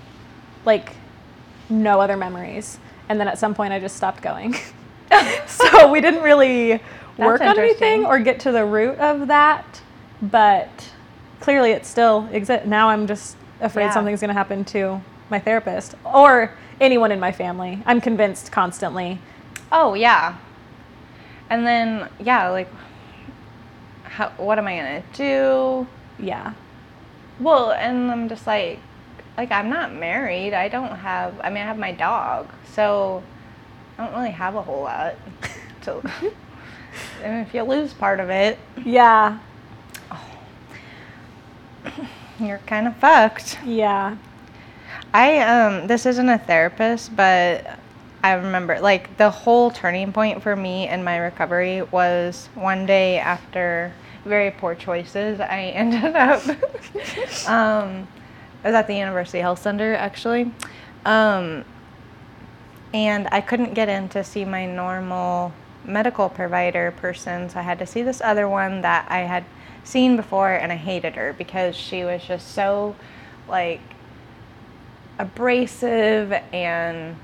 [0.66, 0.94] Like,
[1.70, 2.78] no other memories.
[3.10, 4.56] And then at some point, I just stopped going.
[5.48, 6.80] so we didn't really
[7.18, 9.82] work on anything or get to the root of that.
[10.22, 10.92] But
[11.40, 12.68] clearly, it still exists.
[12.68, 13.92] Now I'm just afraid Yeah.
[13.92, 17.82] something's going to happen to my therapist or anyone in my family.
[17.86, 19.20] I'm convinced constantly.
[19.72, 20.36] Oh yeah.
[21.54, 22.68] And then yeah, like,
[24.06, 24.30] how?
[24.38, 25.86] What am I gonna do?
[26.18, 26.54] Yeah.
[27.40, 28.80] Well, and I'm just like,
[29.38, 30.56] like I'm not married.
[30.56, 31.40] I don't have.
[31.44, 33.22] I mean, I have my dog, so
[34.00, 35.14] I don't really have a whole lot.
[35.84, 36.02] So,
[37.24, 39.38] and if you lose part of it, Yeah.
[42.40, 43.60] you're kind of fucked.
[43.64, 44.18] Yeah.
[45.14, 47.78] I um, this isn't a therapist, but
[48.24, 53.20] I remember like the whole turning point for me in my recovery was one day
[53.20, 53.92] after
[54.24, 55.42] very poor choices.
[55.42, 56.42] I ended up.
[57.50, 58.08] um,
[58.64, 60.52] I was at the University Health Center actually,
[61.06, 61.66] um,
[62.94, 65.52] and I couldn't get in to see my normal
[65.84, 69.44] medical provider person, so I had to see this other one that I had
[69.84, 72.96] seen before, and I hated her because she was just so
[73.50, 73.82] like
[75.20, 77.18] abrasive and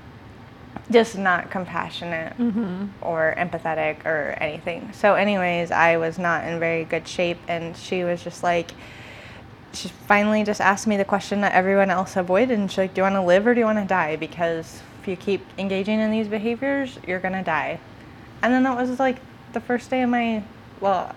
[0.90, 2.86] just not compassionate Mm-hmm.
[3.02, 4.92] or empathetic or anything.
[4.92, 8.72] So, anyways, I was not in very good shape, and she was just like,
[9.72, 13.00] she finally just asked me the question that everyone else avoided, and she's like, "Do
[13.00, 14.16] you want to live or do you want to die?
[14.16, 17.78] Because if you keep engaging in these behaviors, you're gonna die."
[18.42, 19.18] And then that was like
[19.52, 20.42] the first day of my,
[20.80, 21.14] well,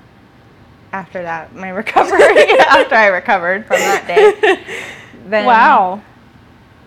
[0.91, 2.21] after that, my recovery.
[2.59, 4.83] after I recovered from that day,
[5.25, 6.01] then wow.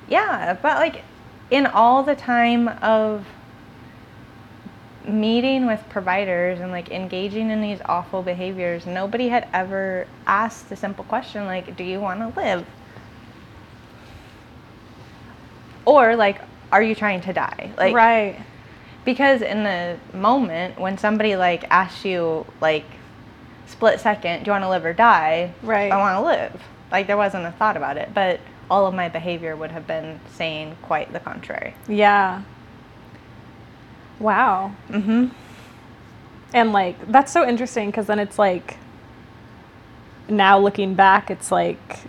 [0.09, 1.03] yeah, but like
[1.51, 3.27] in all the time of
[5.07, 10.77] meeting with providers and like engaging in these awful behaviors, nobody had ever asked the
[10.77, 12.67] simple question like, do you want to live?
[15.85, 16.41] Or like,
[16.73, 17.73] are you trying to die?
[17.77, 18.41] Like right.
[19.05, 22.85] because in the moment when somebody like asks you like
[23.67, 25.53] split second, do you want to live or die?
[25.63, 25.93] Right.
[25.93, 26.63] I want to live.
[26.91, 30.21] Like there wasn't a thought about it, but all of my behavior would have been
[30.35, 31.75] saying quite the contrary.
[31.89, 32.43] Yeah.
[34.19, 34.73] Wow.
[34.91, 35.31] Mhm.
[36.55, 38.79] And like that's so interesting because then it's like
[40.29, 42.01] now looking back, it's like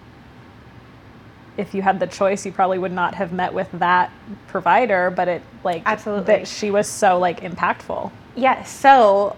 [1.58, 4.12] if you had the choice, you probably would not have met with that
[4.48, 6.26] provider, but it like Absolutely.
[6.26, 8.12] that she was so like impactful.
[8.36, 9.36] Yeah, so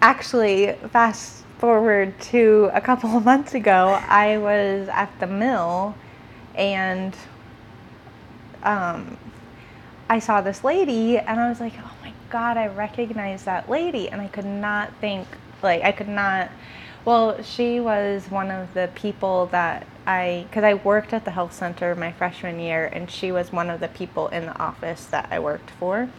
[0.00, 5.94] actually, fast forward to a couple of months ago, I was at the mill
[6.58, 7.16] and
[8.62, 9.16] um,
[10.10, 14.08] I saw this lady and I was like, oh my God, I recognize that lady.
[14.10, 15.26] And I could not think,
[15.62, 16.50] like, I could not.
[17.04, 21.52] Well, she was one of the people that I, because I worked at the health
[21.52, 25.28] center my freshman year, and she was one of the people in the office that
[25.30, 26.10] I worked for.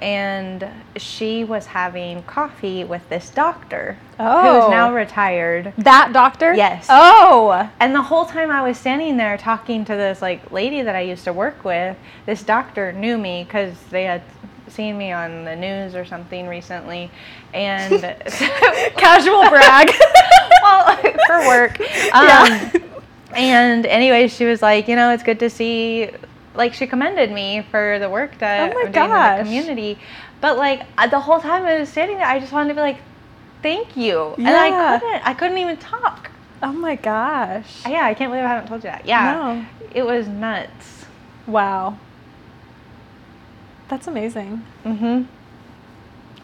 [0.00, 4.64] And she was having coffee with this doctor who Oh.
[4.66, 5.72] is now retired.
[5.76, 6.54] That doctor?
[6.54, 6.86] Yes.
[6.88, 7.68] Oh.
[7.80, 11.00] And the whole time I was standing there talking to this like lady that I
[11.02, 14.22] used to work with, this doctor knew me because they had
[14.68, 17.10] seen me on the news or something recently,
[17.52, 18.00] and
[18.96, 19.90] Casual brag.
[20.62, 21.78] well for work.
[22.14, 22.70] Um, Yeah.
[23.34, 26.10] And anyway, she was like, you know, it's good to see.
[26.60, 29.98] Like she commended me for the work that Oh I'm doing in the community,
[30.42, 32.80] but like uh, the whole time I was standing there, I just wanted to be
[32.82, 32.98] like,
[33.62, 35.26] thank you, and I couldn't.
[35.26, 36.30] I couldn't even talk.
[36.62, 37.86] oh my gosh.
[37.88, 39.06] Yeah, I can't believe I haven't told you that.
[39.06, 39.66] Yeah, No.
[39.94, 41.06] it was nuts.
[41.46, 41.96] Wow.
[43.88, 44.62] That's amazing.
[44.84, 45.26] Mhm.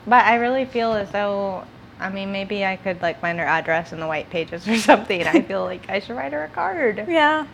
[0.06, 1.64] But I really feel as though,
[2.00, 5.26] I mean, maybe I could like find her address in the white pages or something.
[5.26, 7.04] I feel like I should write her a card.
[7.06, 7.46] Yeah.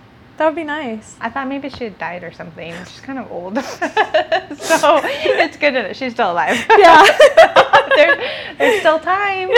[0.42, 1.14] That would be nice.
[1.20, 2.74] I thought maybe she had died or something.
[2.86, 6.56] She's kind of old, so it's good that she's still alive.
[6.68, 7.06] Yeah.
[7.94, 9.50] there's, there's still time.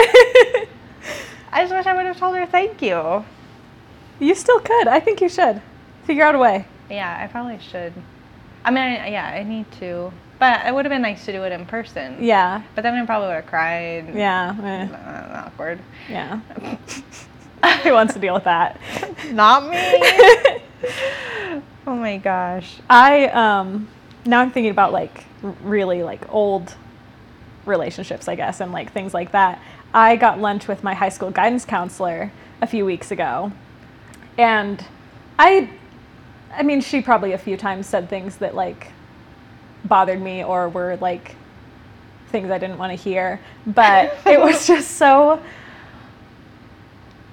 [1.51, 3.25] I just wish I would have told her thank you.
[4.19, 4.87] You still could.
[4.87, 5.59] I think you should.
[6.03, 6.67] Figure out a way.
[6.91, 7.91] Yeah, I probably should.
[8.63, 10.13] I mean, I, yeah, I need to.
[10.37, 12.23] But it would have been nice to do it in person.
[12.23, 12.61] Yeah.
[12.75, 14.13] But then I probably would have cried.
[14.13, 14.55] Yeah.
[14.63, 15.79] eh, awkward.
[16.07, 16.41] Yeah.
[17.81, 18.79] Who wants to deal with that?
[19.31, 20.54] Not me.
[21.87, 22.77] oh my gosh.
[22.89, 23.87] I um
[24.25, 25.25] now I'm thinking about like
[25.61, 26.75] really like old
[27.65, 29.61] relationships, I guess, and like things like that.
[29.93, 33.51] I got lunch with my high school guidance counselor a few weeks ago.
[34.37, 34.83] And
[35.39, 35.69] I
[36.53, 38.91] I mean, she probably a few times said things that like
[39.83, 41.35] bothered me or were like
[42.29, 45.41] things I didn't want to hear, but it was just so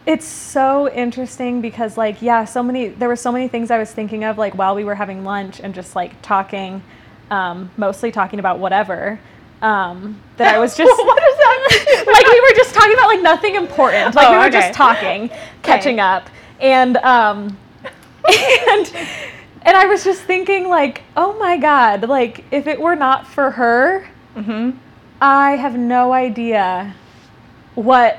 [0.06, 3.92] it's so interesting because like yeah so many there were so many things i was
[3.92, 6.82] thinking of like while we were having lunch and just like talking
[7.30, 9.18] um, mostly talking about whatever
[9.62, 13.22] um, that i was just What does that like we were just talking about like
[13.22, 14.60] nothing important like Oh, we were okay.
[14.60, 15.30] just talking
[15.62, 16.28] catching up
[16.60, 17.56] and um
[18.28, 18.92] and
[19.62, 23.52] and i was just thinking like oh my god like if it were not for
[23.52, 24.78] her Mm-hmm.
[25.20, 26.94] I have no idea
[27.74, 28.18] what,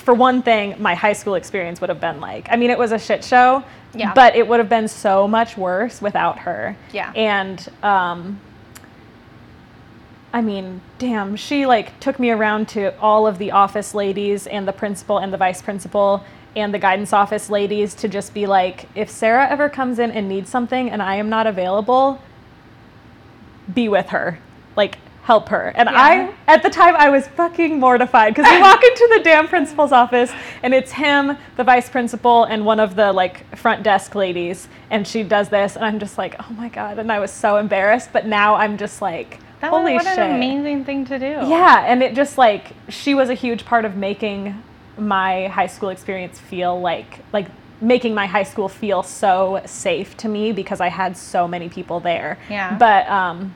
[0.00, 2.48] for one thing, my high school experience would have been like.
[2.50, 3.62] I mean, it was a shit show,
[3.94, 4.12] Yeah.
[4.14, 6.76] but it would have been so much worse without her.
[6.92, 7.12] Yeah.
[7.14, 8.40] And, um,
[10.32, 14.66] I mean, damn, she like took me around to all of the office ladies and
[14.66, 16.24] the principal and the vice principal
[16.56, 20.28] and the guidance office ladies to just be like, if Sarah ever comes in and
[20.28, 22.20] needs something and I am not available,
[23.72, 24.38] be with her.
[24.76, 25.72] Like, help her.
[25.76, 26.32] And Yeah.
[26.46, 29.92] I, at the time, I was fucking mortified because we walk into the damn principal's
[29.92, 34.68] office and it's him, the vice principal, and one of the like front desk ladies.
[34.90, 36.98] And she does this, and I'm just like, oh my God.
[36.98, 38.10] And I was so embarrassed.
[38.12, 40.18] But now I'm just like, That holy was, what shit.
[40.30, 41.26] an amazing thing to do.
[41.26, 44.60] Yeah, and it just like she was a huge part of making
[44.98, 47.46] my high school experience feel like like
[47.80, 52.00] making my high school feel so safe to me because I had so many people
[52.00, 52.36] there.
[52.50, 52.76] Yeah.
[52.76, 53.54] But um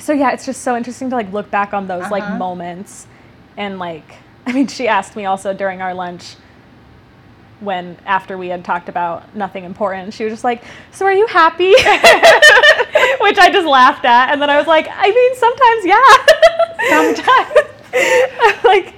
[0.00, 2.36] so yeah, it's just so interesting to like look back on those like Uh-huh.
[2.36, 3.06] moments
[3.56, 6.36] and like I mean she asked me also during our lunch
[7.60, 11.26] when after we had talked about nothing important, she was just like, "So are you
[11.26, 11.68] happy?"
[13.20, 16.16] Which I just laughed at, and then I was like, "I mean, sometimes, yeah,
[16.88, 18.94] sometimes." like,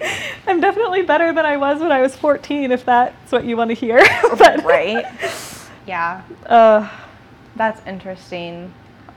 [0.46, 3.70] I'm definitely better than I was when I was 14, if that's what you want
[3.70, 3.98] to hear.
[4.38, 5.06] but, Right?
[5.86, 6.22] Yeah.
[6.46, 6.88] Uh,
[7.56, 8.72] That's interesting.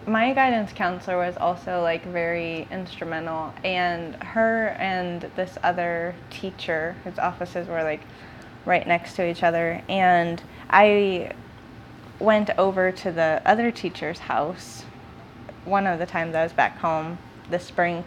[0.07, 7.17] My guidance counselor was also like very instrumental, and her and this other teacher, whose
[7.17, 8.01] offices were like
[8.65, 11.31] right next to each other, and I
[12.19, 14.85] went over to the other teacher's house
[15.65, 17.17] one of the times I was back home
[17.49, 18.03] this spring,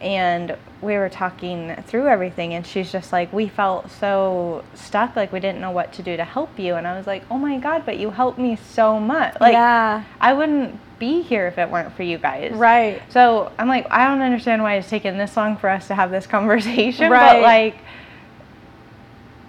[0.00, 5.32] and we were talking through everything, and she's just like, We felt so stuck, like
[5.32, 6.74] we didn't know what to do to help you.
[6.74, 9.40] And I was like, Oh my God, but you helped me so much.
[9.40, 12.52] Like, yeah, I wouldn't be here if it weren't for you guys.
[12.52, 13.02] right.
[13.10, 16.10] So I'm like, I don't understand why it's taken this long for us to have
[16.10, 17.34] this conversation, Right.
[17.34, 17.76] but like,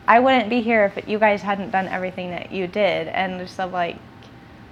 [0.07, 3.07] I wouldn't be here if you guys hadn't done everything that you did.
[3.07, 3.97] And just of like,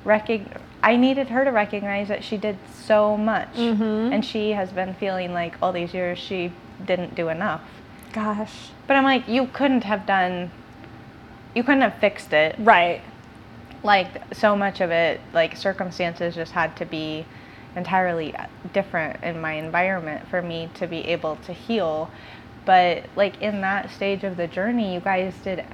[0.06, 3.54] I needed her to recognize that she did so much.
[3.56, 4.14] Mhm.
[4.14, 6.52] And she has been feeling like all these years she
[6.86, 7.62] didn't do enough.
[8.12, 8.70] Gosh.
[8.86, 10.52] But I'm like, you couldn't have done,
[11.56, 12.56] you couldn't have fixed it.
[12.60, 13.02] Right.
[13.84, 17.26] Like, so much of it, like, circumstances just had to be
[17.76, 18.34] entirely
[18.72, 22.10] different in my environment for me to be able to heal.
[22.66, 25.66] But, like, in that stage of the journey, you guys did,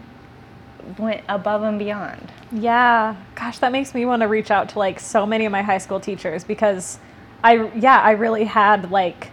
[0.98, 2.32] went above and beyond.
[2.52, 3.16] Yeah.
[3.36, 5.78] Gosh, that makes me want to reach out to like so many of my high
[5.78, 7.00] school teachers because
[7.44, 9.30] I yeah, I really had like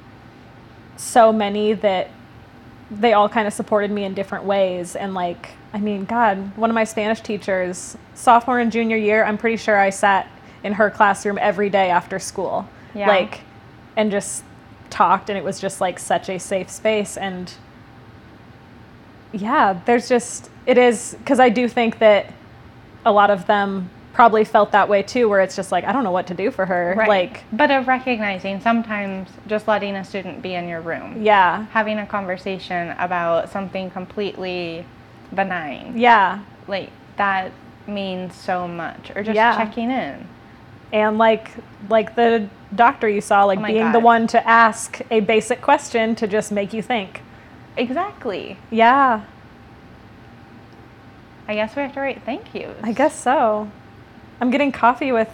[0.97, 2.11] so many that
[2.91, 6.71] they all kind of supported me in different ways and like I mean, god, one
[6.71, 10.27] of my Spanish teachers, sophomore and junior year, I'm pretty sure I sat
[10.65, 12.67] in her classroom every day after school.
[12.95, 13.09] Yeah.
[13.09, 13.41] Like
[13.95, 14.43] and just
[14.89, 17.53] talked and it was just like such a safe space and
[19.33, 22.33] yeah, there's just it is because I do think that
[23.05, 26.05] a lot of them probably felt that way too, where it's just like I don't
[26.05, 26.95] know what to do for her.
[27.07, 31.99] Like, but of recognizing sometimes just letting a student be in your room, yeah, having
[31.99, 34.87] a conversation about something completely
[35.35, 37.53] benign, yeah, like that
[37.87, 39.11] means so much.
[39.15, 39.57] Or just Yeah.
[39.57, 40.27] checking in.
[40.93, 41.51] and like
[41.89, 46.15] like the doctor you saw, like Oh being the one to ask a basic question
[46.17, 47.23] to just make you think.
[47.77, 48.57] Exactly.
[48.71, 49.23] Yeah,
[51.49, 52.75] I guess we have to write thank yous.
[52.83, 53.71] I guess so.
[54.41, 55.31] I'm getting coffee with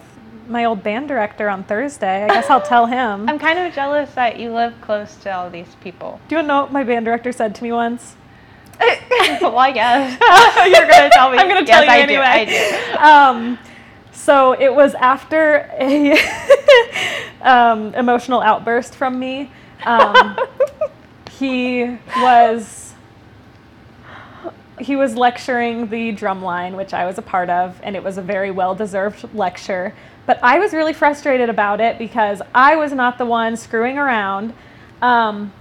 [0.49, 2.25] my old band director on Thursday.
[2.25, 3.29] I guess I'll tell him.
[3.29, 6.21] I'm kind of jealous that you live close to all these people.
[6.29, 8.17] do you know what my band director said to me once?
[9.43, 10.19] well, I guess
[10.71, 11.39] you're gonna tell me.
[11.39, 12.47] I'm gonna Yes, tell you I anyway.
[12.47, 13.39] Do, I do.
[13.39, 13.59] um,
[14.13, 16.19] so it was after a
[17.43, 19.51] um, emotional outburst from me.
[19.85, 20.37] Um,
[21.31, 22.95] he was
[24.79, 28.23] he was lecturing the drumline, which I was a part of, and it was a
[28.23, 29.95] very well deserved lecture.
[30.27, 34.53] But I was really frustrated about it because I was not the one screwing around.
[35.01, 35.53] Um,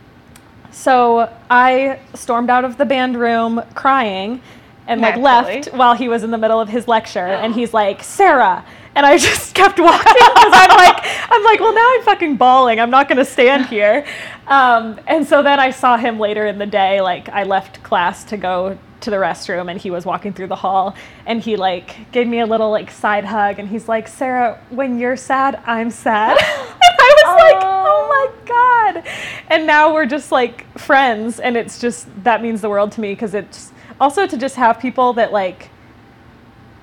[0.72, 4.42] so I stormed out of the band room crying
[4.88, 5.56] and like Naturally.
[5.62, 8.64] left while he was in the middle of his lecture and he's like, "Sarah."
[8.96, 12.80] And I just kept walking because I'm like, I'm like, well, now I'm fucking bawling.
[12.80, 14.06] I'm not gonna stand here.
[14.48, 17.02] Um, and so then I saw him later in the day.
[17.02, 20.56] Like I left class to go to the restroom, and he was walking through the
[20.56, 24.62] hall, and he like gave me a little like side hug, and he's like, Sarah,
[24.70, 26.38] when you're sad, I'm sad.
[26.40, 29.08] and I was like, oh my god.
[29.50, 33.14] And now we're just like friends, and it's just that means the world to me
[33.14, 35.71] because it's also to just have people that like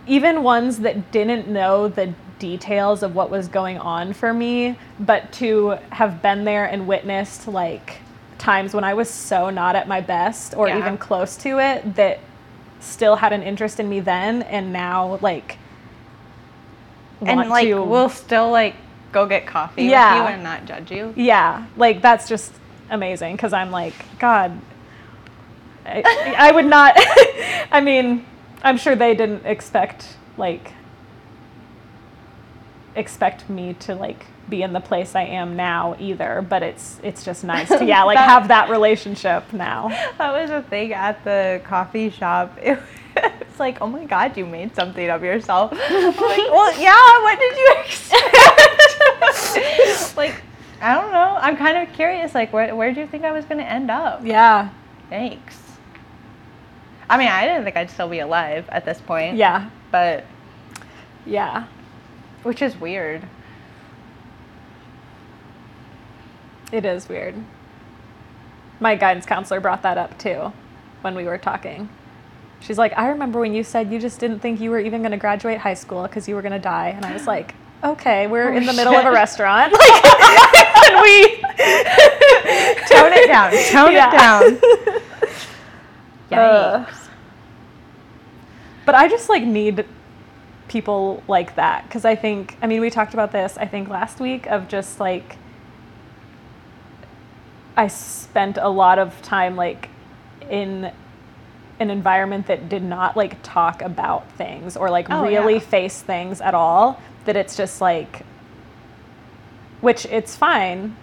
[0.08, 5.30] even ones that didn't know the details of what was going on for me, but
[5.32, 8.00] to have been there and witnessed like
[8.38, 10.78] times when I was so not at my best or Yeah.
[10.78, 12.20] even close to it that
[12.80, 15.58] still had an interest in me then and now like
[17.20, 18.76] and like to- we'll still like
[19.10, 20.14] go get coffee Yeah.
[20.14, 21.12] with you and not judge you.
[21.16, 22.52] yeah like that's just
[22.90, 24.52] amazing because i'm like god
[25.84, 26.94] I, I would not
[27.72, 28.24] i mean
[28.62, 30.72] i'm sure they didn't expect like
[32.96, 37.22] expect me to like be in the place i am now either but it's it's
[37.24, 39.88] just nice to yeah like That- have that relationship now
[40.18, 42.58] That was a thing at the coffee shop.
[43.16, 45.72] It was like, oh my god, you made something of yourself.
[45.72, 46.94] Like, well, yeah.
[47.24, 48.36] What did you expect?
[50.16, 50.40] like,
[50.80, 51.36] I don't know.
[51.40, 52.32] I'm kind of curious.
[52.32, 54.20] Like, where where do you think I was gonna end up?
[54.24, 54.68] yeah
[55.10, 55.58] Thanks.
[57.10, 59.36] I mean, I didn't think I'd still be alive at this point.
[59.36, 60.24] yeah But
[61.26, 61.64] yeah
[62.42, 63.22] which is weird.
[66.72, 67.34] it is weird
[68.80, 70.52] my guidance counselor brought that up too
[71.00, 71.88] when we were talking
[72.60, 75.10] she's like i remember when you said you just didn't think you were even going
[75.10, 78.26] to graduate high school because you were going to die and i was like okay
[78.26, 81.36] we're Oh, in the middle of a oh, restaurant like and we
[82.88, 83.50] Tone it down.
[83.70, 84.08] Tone Yeah.
[84.08, 85.00] it down.
[86.30, 86.86] Uh,
[88.84, 89.84] but i just like need
[90.68, 94.20] people like that because i think i mean we talked about this i think last
[94.20, 95.36] week of just like
[97.76, 99.88] i spent a lot of time like
[100.50, 100.90] in
[101.80, 105.58] an environment that did not like talk about things or like Oh, really yeah.
[105.60, 108.24] face things at all that it's just like
[109.80, 110.96] which it's fine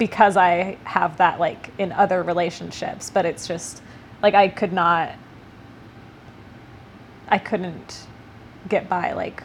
[0.00, 3.82] because I have that like in other relationships, but it's just
[4.22, 5.12] like I could not
[7.28, 8.06] I couldn't
[8.66, 9.42] get by like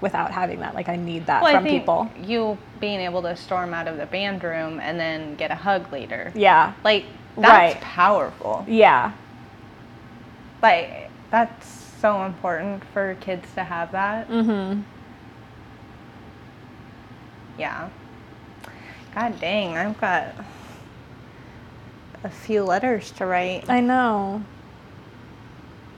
[0.00, 0.76] without having that.
[0.76, 2.08] Like I need that Well, from people.
[2.22, 5.90] you being able to storm out of the band room and then get a hug
[5.92, 6.32] later.
[6.36, 6.72] Yeah.
[6.84, 7.04] Like
[7.36, 7.80] that's Right.
[7.82, 8.64] powerful.
[8.68, 9.10] Yeah.
[10.62, 11.66] Like that's
[12.00, 14.28] so important for kids to have that.
[14.30, 14.82] Mm-hmm.
[17.58, 17.88] Yeah.
[19.16, 20.34] God dang, I've got
[22.22, 23.64] a few letters to write.
[23.66, 24.44] I know.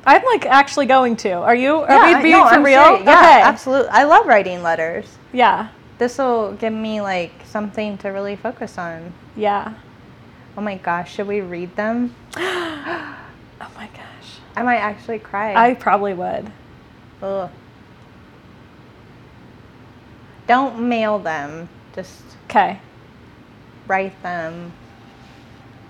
[0.06, 1.32] I'm like actually going to.
[1.32, 1.78] Are you?
[1.78, 2.84] Are Yeah, we being no, for I'm real?
[2.84, 3.04] serious.
[3.04, 3.42] Yeah, okay.
[3.42, 3.88] absolutely.
[3.90, 5.18] I love writing letters.
[5.32, 5.70] Yeah.
[5.98, 9.12] This will give me like something to really focus on.
[9.34, 9.74] Yeah.
[10.56, 12.14] Oh my gosh, should we read them?
[13.60, 14.38] Oh my gosh.
[14.54, 15.54] I might actually cry.
[15.56, 16.52] I probably would.
[17.20, 17.50] Ugh.
[20.46, 21.68] Don't mail them.
[21.92, 22.78] Just Okay.
[23.89, 24.72] Write them.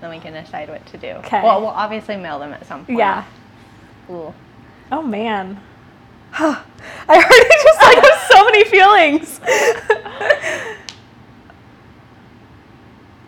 [0.00, 1.16] Then we can decide what to do.
[1.24, 1.42] 'Kay.
[1.42, 2.98] Well, we'll obviously mail them at some point.
[2.98, 3.24] Yeah.
[4.10, 4.32] Ooh.
[4.90, 5.60] Oh man.
[6.32, 6.62] I
[7.08, 9.40] already just like have so many feelings.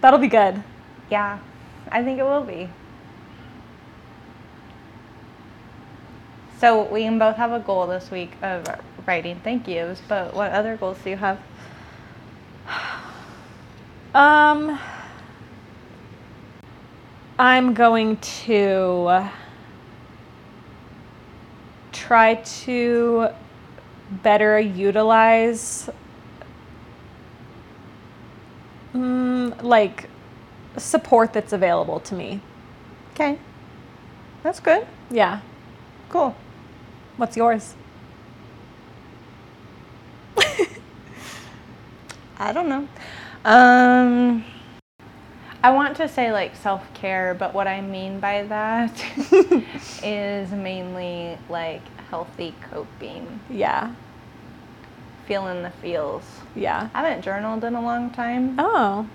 [0.01, 0.63] That'll be good.
[1.11, 1.39] Yeah,
[1.91, 2.71] I think it will be.
[6.59, 8.65] So we can both have a goal this week of
[9.07, 11.39] writing thank yous, but what other goals do you have?
[14.15, 14.79] Um,
[17.39, 19.29] I'm going to
[21.93, 23.29] try to
[24.25, 25.89] better utilize,
[28.93, 30.11] mm, like,
[30.77, 32.41] support that's available to me.
[33.13, 33.39] Okay.
[34.43, 34.89] That's good.
[35.11, 35.41] Yeah.
[36.09, 36.35] Cool.
[37.17, 37.75] What's yours?
[42.39, 42.89] I don't know.
[43.45, 44.45] Um,
[45.63, 49.03] I want to say like self care, but what I mean by that
[50.03, 53.95] is mainly like healthy coping, Yeah.
[55.27, 56.25] feeling the feels.
[56.55, 56.89] Yeah.
[56.95, 59.07] I haven't journaled in a long time, Oh.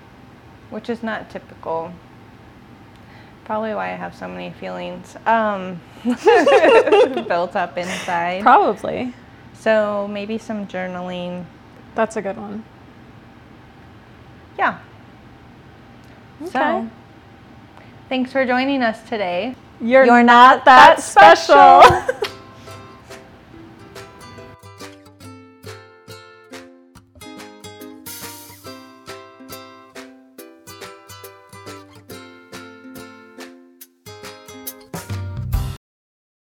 [0.70, 1.92] which is not typical.
[3.44, 8.42] Probably why I have so many feelings um, built up inside.
[8.42, 9.14] Probably.
[9.54, 11.44] so maybe some journaling.
[11.94, 12.64] That's a good one.
[14.58, 14.78] Yeah.
[16.42, 16.50] Okay.
[16.50, 16.90] So,
[18.08, 19.54] thanks for joining us today.
[19.80, 21.82] You're, You're not not that that special.
[21.82, 22.32] special.